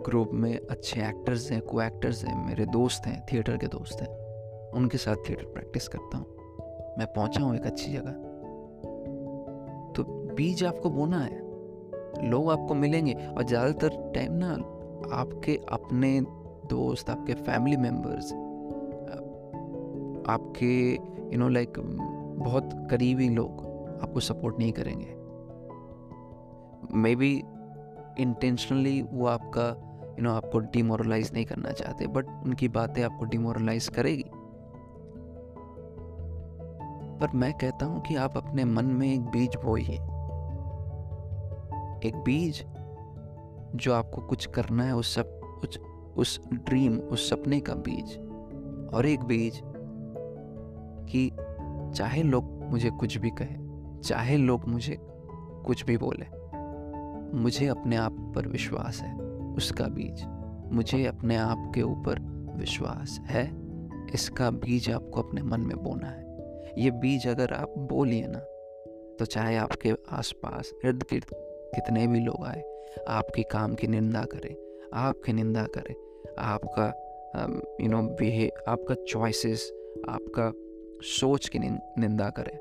ग्रुप 0.05 0.31
में 0.33 0.59
अच्छे 0.59 1.01
एक्टर्स 1.01 1.51
हैं 1.53 1.61
को 1.61 1.83
एक्टर्स 1.83 2.25
हैं, 2.25 2.47
मेरे 2.47 2.67
दोस्त 2.67 3.07
हैं 3.07 3.27
थिएटर 3.33 3.57
के 3.57 3.67
दोस्त 3.67 4.03
हैं। 4.03 4.09
उनके 4.71 4.99
साथ 4.99 5.17
थिएटर 5.29 5.45
प्रैक्टिस 5.45 5.89
करता 5.89 6.19
हूँ। 6.19 6.27
मैं 6.99 7.07
पहुँचा 7.07 7.43
हूँ 7.43 7.57
एक 7.57 7.67
अच्छी 7.67 7.93
जगह। 7.93 8.30
बीज 10.41 10.65
आपको 10.65 10.91
बोना 10.91 11.19
है। 11.19 12.29
लोग 12.31 12.51
आपको 12.51 12.75
मिलेंगे 12.75 13.15
और 13.15 13.43
ज़्यादातर 13.45 14.13
टाइम 14.15 14.33
ना 14.35 14.53
आपके 15.17 15.59
अपने 15.73 16.21
दोस्त 16.71 17.11
आपके 17.11 17.35
फैमिली 17.35 17.77
मेंबर्स 17.77 18.33
आपके 20.31 20.75
यू 21.33 21.39
नो 21.39 21.49
लाइक 21.49 21.79
बहुत 22.39 22.71
करीबी 22.91 23.29
लोग 23.29 23.63
आपको 24.03 24.21
सपोर्ट 24.21 24.59
नहीं 24.59 24.73
करेंगे। 24.73 25.15
मे 26.99 27.15
बी 27.17 27.33
इंटेंशनली 28.21 29.01
वो 29.03 29.27
आपका 29.27 29.67
यू 29.67 30.15
you 30.15 30.23
नो 30.23 30.29
know, 30.29 30.37
आपको 30.37 30.59
डिमोरलाइज 30.59 31.33
नहीं 31.35 31.45
करना 31.45 31.71
चाहते 31.73 32.07
बट 32.07 32.29
उनकी 32.45 32.69
बातें 32.69 33.03
आपको 33.03 33.25
डिमोरलाइज 33.25 33.89
करेगी। 33.89 34.25
पर 37.21 37.37
मैं 37.37 37.53
कहता 37.55 37.87
हूँ 37.87 38.01
कि 38.01 38.17
आप 38.17 38.37
अपने 38.37 38.65
मन 38.65 38.85
में 38.85 39.13
एक 39.13 39.21
बीज 39.21 39.57
बोइए। 39.65 39.99
एक 42.05 42.17
बीज 42.17 42.63
जो 43.77 43.93
आपको 43.93 44.23
कुछ 44.23 44.47
करना 44.47 44.85
है, 44.85 44.95
उस 44.97 45.15
सब 45.15 45.39
कुछ 45.61 45.79
उस 46.17 46.41
ड्रीम 46.53 46.99
उस 46.99 47.29
सपने 47.31 47.61
का 47.61 47.75
बीज। 47.79 48.17
और 48.95 49.07
एक 49.07 49.25
बीज 49.25 49.61
कि 51.11 51.31
चाहे 51.97 52.23
लोग 52.23 52.45
मुझे 52.71 52.91
कुछ 52.91 53.17
भी 53.19 53.31
कहे, 53.41 53.57
चाहे 54.01 54.37
लोग 54.37 54.69
मुझे 54.69 54.97
कुछ 55.67 55.85
भी 55.85 55.97
बोले, 55.97 56.27
मुझे 57.39 57.67
अपने 57.67 57.97
आप 57.97 58.17
पर 58.37 58.49
विश्वास 58.49 59.01
है, 59.01 59.15
उसका 59.57 59.87
बीज। 59.89 60.25
मुझे 60.73 61.05
अपने 61.07 61.37
आप 61.37 61.71
के 61.75 61.83
ऊपर 61.83 62.21
विश्वास 62.57 63.19
है, 63.27 63.45
इसका 64.15 64.51
बीज 64.51 64.91
आपको 64.91 65.23
अपने 65.23 65.43
मन 65.43 65.61
में 65.61 65.77
बोना 65.77 66.09
है। 66.09 66.75
ये 66.79 66.91
बीज 66.91 67.27
अगर 67.29 67.53
आप 67.53 67.75
बोलिए 67.91 68.27
ना 68.27 68.39
तो 69.19 69.25
चाहे 69.25 69.57
आपके 69.57 69.95
आसपास 70.11 70.73
इर्द 70.85 71.03
गिर्द 71.03 71.35
कितने 71.75 72.07
भी 72.07 72.21
लोग 72.21 72.45
आए, 72.47 72.63
आपके 73.09 73.43
काम 73.43 73.75
की 73.75 73.87
निंदा 73.87 74.23
करें, 74.25 74.55
आपकी 74.95 75.33
निंदा 75.33 75.63
करें, 75.77 75.95
आपका 76.39 76.87
यू 77.81 77.89
नो 77.89 78.03
बिहे 78.19 78.49
आपका 78.69 78.95
चॉइसेस 79.09 79.71
आपका 80.09 80.53
सोच 81.11 81.49
की 81.49 81.59
निंदा 81.59 82.29
करे। 82.31 82.59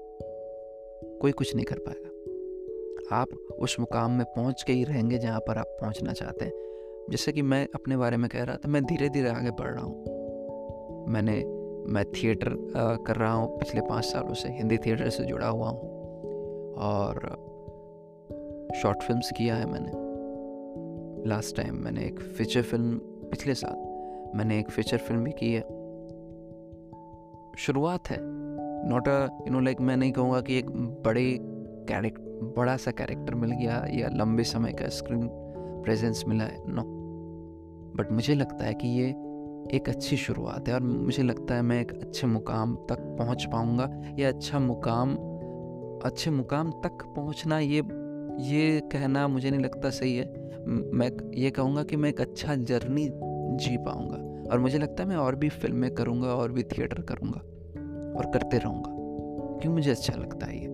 कोई 1.20 1.32
कुछ 1.32 1.56
नहीं 1.56 1.66
कर 1.66 1.80
पाएगा। 1.80 3.16
आप 3.16 3.30
उस 3.60 3.80
मुकाम 3.80 4.12
में 4.12 4.26
पहुँच 4.26 4.64
के 4.64 4.74
ही 4.74 4.84
रहेंगे 4.84 5.18
जहाँ 5.18 5.40
पर 5.40 5.58
आप 5.58 5.78
पहुँचना 5.82 6.14
चाहते 6.14 6.46
हैं। 6.46 7.08
जैसे 7.12 7.32
कि 7.32 7.42
मैं 7.42 7.68
अपने 7.76 7.98
बारे 7.98 8.18
में 8.18 8.30
कह 8.30 8.44
रहा 8.44 8.56
था, 8.56 8.70
मैं 8.70 8.84
धीरे 8.86 9.10
धीरे 9.10 9.30
आगे 9.30 9.52
बढ़ 9.52 9.72
रहा 9.72 9.84
हूँ। 9.84 11.06
मैंने, 11.10 11.36
मैं 11.94 12.04
थिएटर 12.06 12.56
कर 13.08 13.16
रहा 13.16 13.32
हूँ 13.34 13.58
पिछले 13.60 13.82
पाँच 13.82 14.06
सालों 14.06 14.34
से, 14.34 14.50
हिंदी 14.50 14.78
थिएटर 14.78 15.10
से 15.10 15.24
जुड़ा 15.24 15.48
हुआ 15.48 15.70
हूँ। 15.70 15.98
और 16.80 17.39
शॉर्ट 18.76 19.04
फिल्म्स 19.04 19.32
किया 19.38 19.56
है 19.56 19.66
मैंने। 19.66 19.92
लास्ट 21.30 21.56
टाइम 21.58 21.76
मैंने 21.76 22.02
एक 22.02 22.20
फीचर 22.20 22.62
फ़िल्म 22.62 22.98
पिछले 23.00 23.54
साल 23.54 23.76
मैंने 24.38 24.60
एक 24.60 24.70
फीचर 24.70 24.98
फ़िल्म 24.98 25.24
भी 25.24 25.32
की 25.32 25.54
है। 25.54 25.62
शुरुआत 27.58 28.10
है 28.10 28.18
not 28.90 29.08
a 29.08 29.24
you 29.24 29.50
know 29.50 29.60
like 29.60 29.82
मैं 29.82 29.98
नहीं 29.98 30.12
कहूँगा 30.12 30.42
कि 30.42 30.58
एक 30.58 30.70
बड़े 31.06 31.38
कैरेक्ट 31.90 32.20
बड़ा 32.58 32.78
सा 32.78 32.92
कैरेक्टर 32.92 33.36
मिल 33.36 33.52
गया 33.52 33.88
या 33.90 34.10
लंबे 34.10 34.44
समय 34.44 34.72
का 34.72 34.90
स्क्रीन 34.90 35.30
प्रेजेंस 35.84 36.24
मिला 36.28 36.44
है 36.44 36.64
नो 36.68 36.84
बट 37.96 38.12
मुझे 38.12 38.36
लगता 38.36 38.66
है 38.66 38.74
कि 38.74 38.88
ये 38.88 39.10
एक 39.76 39.90
अच्छी 39.90 40.18
शुरुआत 40.18 40.68
है 40.68 40.74
और 40.74 40.82
मुझे 40.82 41.24
लगता 41.24 41.56
है 41.56 41.62
मैं 41.62 41.82
एक 41.82 41.92
अच्छे 41.92 42.28
मुकाम 42.28 42.76
तक 42.76 43.16
पहुँच 43.20 43.46
पाऊँगा 43.46 44.14
या 44.20 44.30
अच्छा 44.30 44.60
मुकाम, 44.60 45.16
अच्छे 46.06 46.32
मुकाम 46.32 46.72
तक 46.72 47.14
पहुँचना 47.16 47.60
ये 47.60 47.82
ये 48.40 48.80
कहना 48.92 49.28
मुझे 49.28 49.50
नहीं 49.52 49.62
लगता 49.62 49.90
सही 49.90 50.16
है। 50.18 50.26
मैं 50.68 51.10
ये 51.34 51.50
कहूँगा 51.52 51.84
कि 51.84 51.96
मैं 51.96 52.10
एक 52.10 52.22
अच्छा 52.22 52.56
जर्नी 52.56 53.08
जी 53.60 53.78
पाऊँगा 53.78 54.18
और 54.52 54.60
मुझे 54.60 54.78
लगता 54.78 55.04
है 55.04 55.10
मैं 55.10 55.16
और 55.16 55.36
भी 55.36 55.50
फ़िल्में 55.50 55.90
करूँगा 55.96 56.28
और 56.28 56.52
भी 56.52 56.64
थिएटर 56.64 57.02
करूँगा 57.02 57.40
और 58.20 58.32
करते 58.34 58.58
रहूँगा। 58.58 58.92
क्यों 59.62 59.74
मुझे 59.74 59.92
अच्छा 59.92 60.14
लगता 60.16 60.46
है 60.46 60.60
ये? 60.60 60.68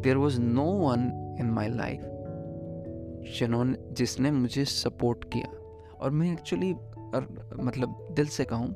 There 0.00 0.16
was 0.16 0.40
no 0.40 0.64
one 0.64 1.36
in 1.40 1.50
my 1.50 1.68
life 1.68 2.00
जिन्होंने, 3.38 3.78
जिसने 3.92 4.30
मुझे 4.30 4.64
सपोर्ट 4.64 5.24
किया। 5.24 5.52
और 5.96 6.10
मैं 6.10 6.32
एक्चुअली 6.32 6.72
मतलब 7.62 8.06
दिल 8.12 8.26
से 8.26 8.44
कहूँ, 8.44 8.74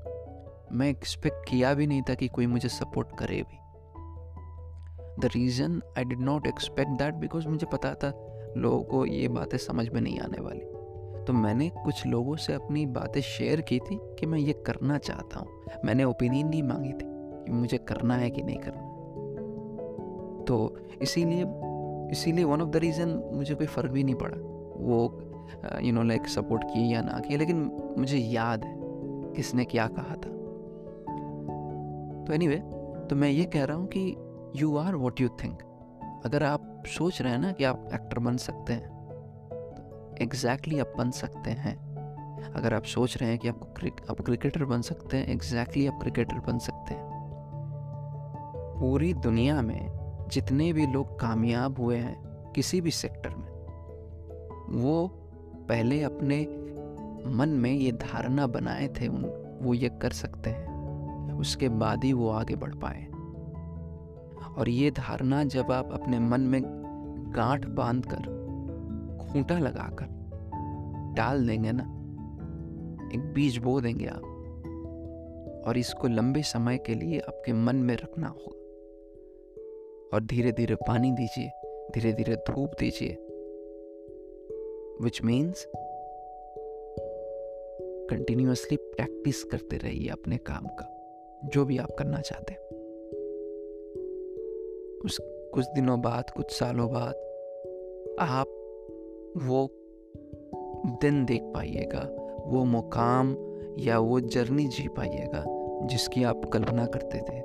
मैं 0.73 0.89
एक्सपेक्ट 0.89 1.49
किया 1.49 1.75
भी 1.75 1.87
नहीं 1.87 2.03
था 2.03 2.15
कि 2.15 2.29
कोई 2.29 2.47
मुझे 2.47 2.69
सपोर्ट 2.69 3.09
करे 3.19 3.43
भी। 3.43 3.59
The 5.21 5.25
reason 5.25 5.81
I 5.99 6.05
did 6.05 6.21
not 6.21 6.47
expect 6.47 6.91
that 6.91 7.15
because 7.15 7.49
मुझे 7.49 7.67
पता 7.73 7.95
था 7.95 8.13
लोगों 8.57 8.83
को 8.83 9.05
ये 9.07 9.29
बातें 9.29 9.59
समझ 9.59 9.89
में 9.89 10.01
नहीं 10.01 10.19
आने 10.21 10.41
वाली। 10.41 10.61
तो 11.25 11.33
मैंने 11.33 11.71
कुछ 11.85 12.07
लोगों 12.07 12.37
से 12.37 12.53
अपनी 12.53 12.85
बातें 12.87 13.21
शेयर 13.21 13.61
की 13.61 13.79
थी 13.79 13.99
कि 14.19 14.27
मैं 14.27 14.39
ये 14.39 14.53
करना 14.67 14.99
चाहता 14.99 15.41
हूँ। 15.41 15.81
मैंने 15.85 16.05
ओपिनियन 16.05 16.49
नहीं 16.49 16.63
मांगी 16.63 16.93
थी 16.93 17.07
कि 17.45 17.53
मुझे 17.53 17.79
करना 17.79 18.17
है 18.17 18.31
कि 18.31 18.43
नहीं 18.43 18.59
करना 18.59 18.93
तो 20.45 20.77
इसीलिए 21.03 21.45
इसीलिए 22.11 22.45
वन 22.45 22.63
ऑफ़ 22.63 22.69
द 22.69 22.77
रीज़न 22.77 23.23
मुझे 23.33 23.55
कोई 23.55 23.67
फ़र्क 23.67 23.91
भी 23.91 24.05
नहीं 24.05 24.15
पड़ा। 24.15 24.37
वो 24.77 25.21
यू 25.83 25.93
नो 25.93 26.03
लाइक 26.03 26.27
सपोर्ट 26.29 26.65
किए 26.65 26.85
या 26.85 27.01
ना 27.03 27.19
किए 27.21 27.37
लेकिन 27.37 27.71
मुझे 27.99 28.19
याद 28.19 28.65
है 28.65 28.75
किसने 29.37 29.65
क्या 29.65 29.87
कहा 29.87 30.15
था। 30.15 30.31
तो 32.25 32.33
एनी 32.33 32.47
anyway, 32.47 32.61
तो 33.09 33.17
मैं 33.17 33.29
ये 33.29 33.45
कह 33.45 33.65
रहा 33.65 33.77
हूँ 33.77 33.87
कि 33.87 34.15
you 34.57 34.77
are 34.77 34.95
what 34.95 35.21
you 35.21 35.29
think 35.29 35.63
अगर 36.25 36.43
आप 36.43 36.83
सोच 36.87 37.23
रहे 37.23 37.33
हैं 37.33 37.39
ना 37.39 37.53
कि 37.53 37.65
आप 37.65 37.91
एक्टर 37.95 38.19
बन 38.19 38.37
सकते 38.37 38.73
हैं 38.73 38.89
तो 38.89 40.15
एग्जैक्टली 40.23 40.75
exactly 40.75 40.99
आप 40.99 41.05
बन 41.05 41.11
सकते 41.11 41.51
हैं। 41.51 41.95
अगर 42.55 42.75
आप 42.75 42.83
सोच 42.83 43.17
रहे 43.17 43.31
हैं 43.31 43.39
कि 43.39 43.49
आपको 43.49 43.67
क्रिक, 43.67 43.95
आप 44.11 44.21
क्रिकेटर 44.21 44.65
बन 44.65 44.81
सकते 44.81 45.17
हैं 45.17 45.27
एग्जैक्टली 45.29 45.83
exactly 45.83 45.95
आप 45.95 46.01
क्रिकेटर 46.01 46.53
बन 46.53 46.59
सकते 46.59 46.95
हैं। 46.95 47.05
पूरी 48.81 49.15
दुनिया 49.15 49.63
में 49.63 49.91
जितने 50.31 50.73
भी 50.73 50.87
लोग 50.87 51.21
कामयाब 51.21 51.79
हुए 51.79 51.97
हैं 51.97 52.53
किसी 52.53 52.81
भी 52.81 52.91
सेक्टर 52.91 53.31
में 53.31 53.53
वो 54.83 55.09
पहले 55.69 56.03
अपने 56.03 56.41
मन 57.27 57.49
में 57.49 57.73
ये 57.73 57.93
धारणा 57.93 58.47
बनाए 58.47 58.89
थे 58.89 59.09
उन 59.09 59.25
वो 59.63 59.75
ये 59.75 59.89
कर 59.89 60.11
सकते 60.11 60.51
हैं। 60.51 60.75
उसके 61.33 61.69
बाद 61.69 62.05
ही 62.05 62.13
वो 62.13 62.31
आगे 62.31 62.57
बढ़ 62.57 62.75
पाए। 62.75 63.07
और 64.59 64.69
ये 64.69 64.91
धारणा 64.91 65.45
जब 65.45 65.73
आप 65.73 65.93
अपने 65.93 66.19
मन 66.19 66.41
में 66.41 66.63
गांठ 67.37 67.67
बाँध 67.67 68.07
कर 68.07 68.33
खूंटा 69.23 69.59
लगाकर 69.59 70.07
डाल 71.17 71.47
देंगे 71.47 71.73
ना, 71.73 71.83
एक 73.15 73.33
बीज 73.35 73.59
बो 73.59 73.81
देंगे 73.81 74.07
आप, 74.07 74.31
और 75.67 75.79
इसको 75.79 76.09
लंबे 76.09 76.43
समय 76.43 76.79
के 76.79 76.95
लिए 76.95 77.19
आपके 77.19 77.53
मन 77.53 77.77
में 77.77 77.97
रखना 77.97 78.29
होगा। 78.29 78.61
और 80.15 80.25
धीरे 80.25 80.53
धीरे 80.53 80.75
पानी 80.75 81.13
दीजिए 81.13 81.51
धीरे 81.95 82.13
धीरे 82.13 82.37
धूप 82.37 82.71
दीजिए 82.81 83.17
विच 85.03 85.23
मीन्स 85.23 85.67
कंटिन्यूसली 88.11 88.77
प्रैक्टिस 88.77 89.45
करते 89.45 89.77
रहिए 89.77 90.09
अपने 90.09 90.37
काम 90.37 90.67
का, 90.67 90.87
जो 91.45 91.65
भी 91.65 91.79
आप 91.79 91.91
करना 91.99 92.21
चाहते 92.21 92.53
हैं। 92.53 92.74
उस 95.05 95.19
कुछ 95.55 95.65
दिनों 95.75 96.01
बाद, 96.01 96.31
कुछ 96.31 96.51
सालों 96.51 96.89
बाद 96.93 97.15
आप 98.21 98.47
वो 99.37 99.71
दिन 101.01 101.25
देख 101.25 101.43
पाइएगा, 101.43 102.09
वो 102.47 102.65
मुकाम 102.65 103.37
या 103.79 103.99
वो 103.99 104.21
जर्नी 104.21 104.67
जी 104.67 104.89
पाइएगा 104.89 105.45
जिसकी 105.87 106.25
आप 106.25 106.45
कल्पना 106.45 106.87
करते 106.87 107.19
थे, 107.19 107.43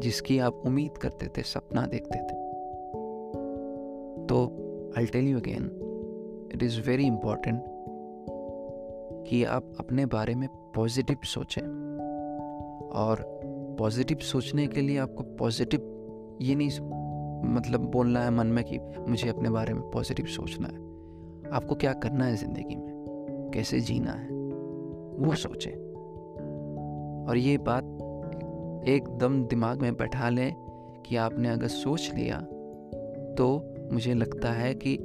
जिसकी 0.00 0.38
आप 0.38 0.62
उम्मीद 0.66 0.98
करते 0.98 1.26
थे, 1.26 1.42
सपना 1.42 1.86
देखते 1.86 2.18
थे। 2.18 2.46
तो 4.26 4.62
I 4.98 5.06
tell 5.06 5.28
you 5.28 5.38
again 5.38 5.64
it 6.54 6.62
is 6.62 6.80
very 6.80 7.06
important 7.06 7.64
कि 9.28 9.44
आप 9.44 9.72
अपने 9.80 10.06
बारे 10.06 10.34
में 10.34 10.48
पॉजिटिव 10.48 11.16
सोचें। 11.24 11.62
और 12.90 13.40
पॉजिटिव 13.78 14.18
सोचने 14.18 14.66
के 14.66 14.80
लिए 14.80 14.98
आपको 14.98 15.22
पॉजिटिव 15.22 15.92
ये 16.40 16.54
नहीं 16.54 16.70
मतलब 17.54 17.80
बोलना 17.80 18.20
है 18.20 18.30
मन 18.30 18.46
में 18.46 18.64
कि 18.64 18.78
मुझे 19.08 19.28
अपने 19.28 19.50
बारे 19.50 19.74
में 19.74 19.90
पॉजिटिव 19.90 20.26
सोचना 20.26 20.68
है। 20.68 20.86
आपको 21.52 21.74
क्या 21.74 21.92
करना 21.92 22.24
है 22.24 22.36
ज़िंदगी 22.36 22.76
में? 22.76 22.96
कैसे 23.54 23.80
जीना 23.80 24.10
है? 24.10 24.28
वो 25.26 25.34
सोचें। 25.34 25.86
और 27.28 27.36
ये 27.36 27.58
बात 27.58 27.84
एकदम 28.88 29.44
दिमाग 29.44 29.82
में 29.82 29.96
बैठा 29.96 30.28
लें 30.28 30.54
कि 31.06 31.16
आपने 31.16 31.48
अगर 31.48 31.66
सोच 31.66 32.12
लिया 32.14 32.36
तो 33.34 33.74
मुझे 33.92 34.14
लगता 34.14 34.52
है 34.52 34.74
कि 34.74 34.98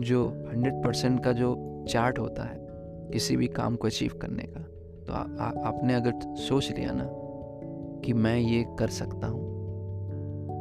जो 0.00 0.28
हंड्रेड 0.28 0.84
परसेंट 0.84 1.24
का 1.24 1.32
जो 1.32 1.82
चार्ट 1.88 2.18
होता 2.18 2.44
है 2.44 2.66
किसी 3.12 3.36
भी 3.36 3.46
काम 3.46 3.76
को 3.76 3.86
अचीव 3.86 4.18
करने 4.22 4.42
का 4.42 4.60
तो 5.06 5.12
आ, 5.12 5.16
आ, 5.16 5.68
आपने 5.68 5.94
अगर 5.94 6.34
सोच 6.34 6.72
लिया 6.78 6.90
ना 6.92 7.08
कि 8.04 8.12
मैं 8.12 8.38
ये 8.38 8.66
कर 8.78 8.88
सकता 8.88 9.26
हूँ 9.26 9.55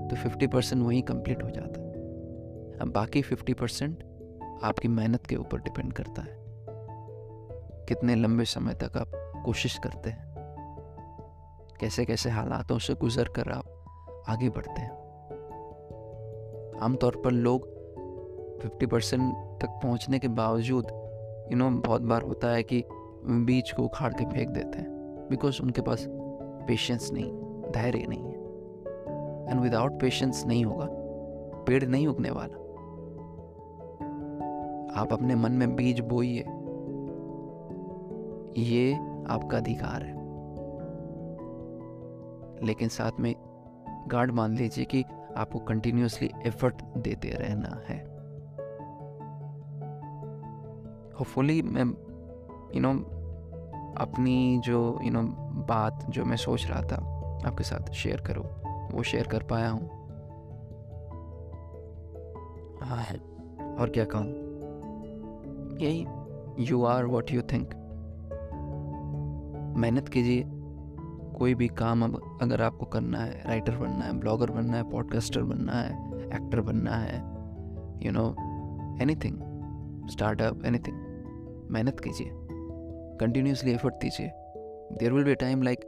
तो 0.10 0.16
फिफ्टी 0.16 0.48
परसेंट 0.48 0.84
वहीं 0.84 1.04
कंप्लीट 1.04 1.44
हो 1.44 1.50
जाता 1.50 1.82
है। 1.82 1.86
अब 2.80 2.92
बाकी 2.96 3.22
फिफ्टी 3.22 3.54
परसेंट 3.54 4.04
आपकी 4.64 4.88
मेहनत 4.88 5.26
के 5.26 5.36
ऊपर 5.36 5.60
डिपेंड 5.62 5.94
करता 5.94 6.22
है। 6.22 6.46
कितने 7.86 8.16
लंबे 8.16 8.46
समय 8.46 8.74
तक 8.74 8.98
आप 8.98 9.12
कोशिश 9.46 9.78
करते 9.78 10.10
हैं। 10.10 10.36
कैसे 11.80 12.06
कैसे 12.06 12.30
हालातों 12.30 12.80
से 12.80 12.94
गुजर 12.94 13.24
कर 13.24 13.52
आप 13.52 13.86
आगे 14.30 14.50
बढ़ते 14.50 14.82
हैं। 14.82 15.06
आमतौर 16.82 17.22
पर 17.26 17.32
लोग 17.32 17.68
50 18.62 18.88
परसेंट 18.88 19.34
तक 19.62 19.68
पहुँचने 19.68 20.20
के 20.20 20.28
बावजूद 20.28 20.88
यू 21.52 21.58
नो 21.58 21.70
बहुत 21.70 22.02
बार 22.02 22.22
होता 22.22 22.48
है 22.48 22.64
कि 22.64 22.84
बीज 23.26 23.72
को 23.72 23.84
उखाड़ 23.84 24.14
के 24.14 24.26
फेंक 24.26 24.50
देते 24.50 24.78
हैं। 24.78 24.88
बिकॉज़ 25.30 25.62
उनके 25.62 25.82
पास 25.82 26.06
पेशेंस 26.68 27.12
नहीं, 27.12 27.32
धैर्य 27.72 28.06
नहीं 28.10 28.24
है। 28.24 28.35
एंड 29.50 29.62
विदाउट 29.62 30.02
पेशेंस 30.02 30.46
नहीं 30.46 30.66
होगा। 30.66 30.88
पेड़ 31.64 31.86
नहीं 31.86 32.08
उगने 32.08 32.32
वाला। 32.32 32.66
आप 35.02 35.14
अपने 35.14 35.36
मन 35.36 35.52
में 35.52 35.76
बीज 35.76 36.00
बोइए। 36.00 36.42
ये 38.62 38.94
आपका 39.28 39.58
अधिकार 39.58 40.04
है। 40.04 40.26
लेकिन 42.66 42.88
साथ 42.88 43.12
में 43.20 43.36
गार्ड 44.08 44.32
मान 44.32 44.58
लीजिए 44.58 44.86
कि 44.86 45.04
आपको 45.38 45.60
कंटिन्यूसली 45.60 46.32
एफर्ट 46.46 46.84
देते 46.98 47.30
रहना 47.30 47.82
है। 47.90 48.16
होपफुली 51.20 51.62
मैं 51.62 51.86
यू 52.76 52.82
नो 52.82 52.94
अपनी 53.98 54.62
जो 54.66 55.00
यू 55.04 55.12
नो 55.12 55.22
बात 55.64 56.06
जो 56.10 56.26
मैं 56.26 56.38
सोच 56.38 56.68
रहा 56.68 56.82
था, 56.82 56.96
आपके 57.48 57.64
साथ 57.64 57.92
शेयर 57.92 58.22
करूँ। 58.22 58.65
वो 58.96 59.04
शेयर 59.04 59.28
कर 59.28 59.44
पाया 59.44 59.70
हूँ। 59.70 59.90
और 63.80 63.90
क्या 63.90 64.06
कहूँ? 64.06 64.28
यही 65.82 66.06
you 66.60 66.84
are 66.84 67.06
what 67.06 67.32
you 67.32 67.42
think 67.42 67.74
मेहनत 69.78 70.10
कीजिए। 70.10 70.44
कोई 71.36 71.54
भी 71.56 71.68
काम 71.68 72.04
अब 72.04 72.40
अगर 72.42 72.62
आपको 72.62 72.86
करना 72.86 73.20
है 73.20 73.42
राइटर 73.48 73.76
बनना 73.78 74.06
है 74.06 74.20
ब्लॉगर 74.20 74.52
बनना 74.52 74.78
है 74.78 74.90
पॉडकास्टर 74.92 75.42
बनना 75.42 75.74
है 75.74 75.90
एक्टर 76.28 76.62
बनना 76.62 76.92
है 76.92 77.18
you 78.06 78.12
know 78.12 78.30
anything 79.16 80.08
startup 80.10 80.66
anything 80.78 81.68
मेहनत 81.72 82.00
कीजिए। 82.00 82.30
कंटिन्यूसली 83.20 83.72
एफर्ट 83.72 83.94
दीजिए। 83.94 84.32
There 85.00 85.14
will 85.14 85.24
be 85.24 85.36
time 85.36 85.62
like 85.62 85.80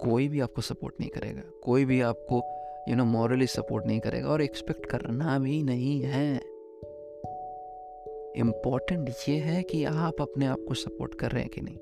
कोई 0.00 0.28
भी 0.28 0.40
आपको 0.40 0.62
सपोर्ट 0.62 0.94
नहीं 1.00 1.10
करेगा, 1.10 1.42
कोई 1.62 1.84
भी 1.84 2.00
आपको 2.00 2.42
यू 2.88 2.96
नो 2.96 3.04
मॉरली 3.04 3.46
सपोर्ट 3.46 3.86
नहीं 3.86 4.00
करेगा 4.00 4.28
और 4.28 4.42
एक्सपेक्ट 4.42 4.86
करना 4.86 5.38
भी 5.38 5.62
नहीं 5.62 6.00
है। 6.02 6.40
इंपॉर्टेंट 8.36 9.10
ये 9.28 9.36
है 9.36 9.62
कि 9.62 9.84
आप 9.84 10.20
अपने 10.20 10.46
आप 10.46 10.64
को 10.68 10.74
सपोर्ट 10.74 11.14
कर 11.14 11.30
रहे 11.30 11.42
हैं 11.42 11.50
कि 11.50 11.60
नहीं। 11.60 11.78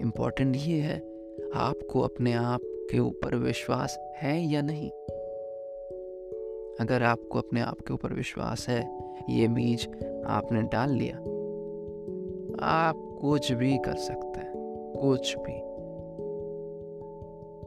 इंपॉर्टेंट 0.00 0.56
ये 0.56 0.80
है, 0.80 0.98
आपको 1.54 2.00
अपने 2.00 2.32
आप 2.32 2.60
के 2.90 2.98
ऊपर 2.98 3.34
विश्वास 3.34 3.98
है 4.16 4.40
या 4.52 4.62
नहीं। 4.62 4.90
अगर 6.80 7.02
आपको 7.02 7.38
अपने 7.38 7.60
आप 7.60 7.80
के 7.80 7.92
ऊपर 7.92 8.12
विश्वास 8.12 8.68
है, 8.68 8.80
ये 9.30 9.48
बीज 9.48 9.88
आपने 10.26 10.62
डाल 10.62 10.90
लिया। 10.90 11.16
आप 12.66 13.18
कुछ 13.20 13.52
भी 13.52 13.78
कर 13.78 13.96
सकते 13.96 14.40
हैं, 14.40 14.52
कुछ 15.00 15.36
भी। 15.38 15.65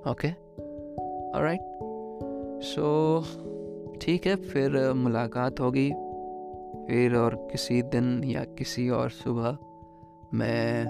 ओके 0.10 0.28
राइट 1.42 1.62
सो 2.64 3.24
ठीक 4.02 4.28
है, 4.28 4.36
फिर 4.36 4.94
मुलाकात 4.94 5.60
होगी। 5.60 5.90
फिर 6.88 7.16
और 7.16 7.36
किसी 7.52 7.82
दिन 7.82 8.24
या 8.24 8.44
किसी 8.44 8.90
और 8.90 9.10
सुबह 9.10 9.58
मैं 10.34 10.84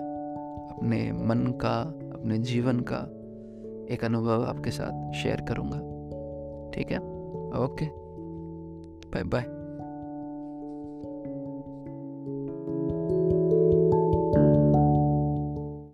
अपने 0.69 1.11
मन 1.11 1.45
का, 1.61 1.79
अपने 2.19 2.37
जीवन 2.37 2.79
का 2.79 2.99
एक 3.93 4.05
अनुभव 4.05 4.43
आपके 4.43 4.71
साथ 4.71 5.13
शेयर 5.13 5.41
करूँगा। 5.41 5.77
ठीक 6.71 6.91
है? 6.91 6.99
Okay 7.63 7.85
bye 9.09 9.23
bye 9.23 9.58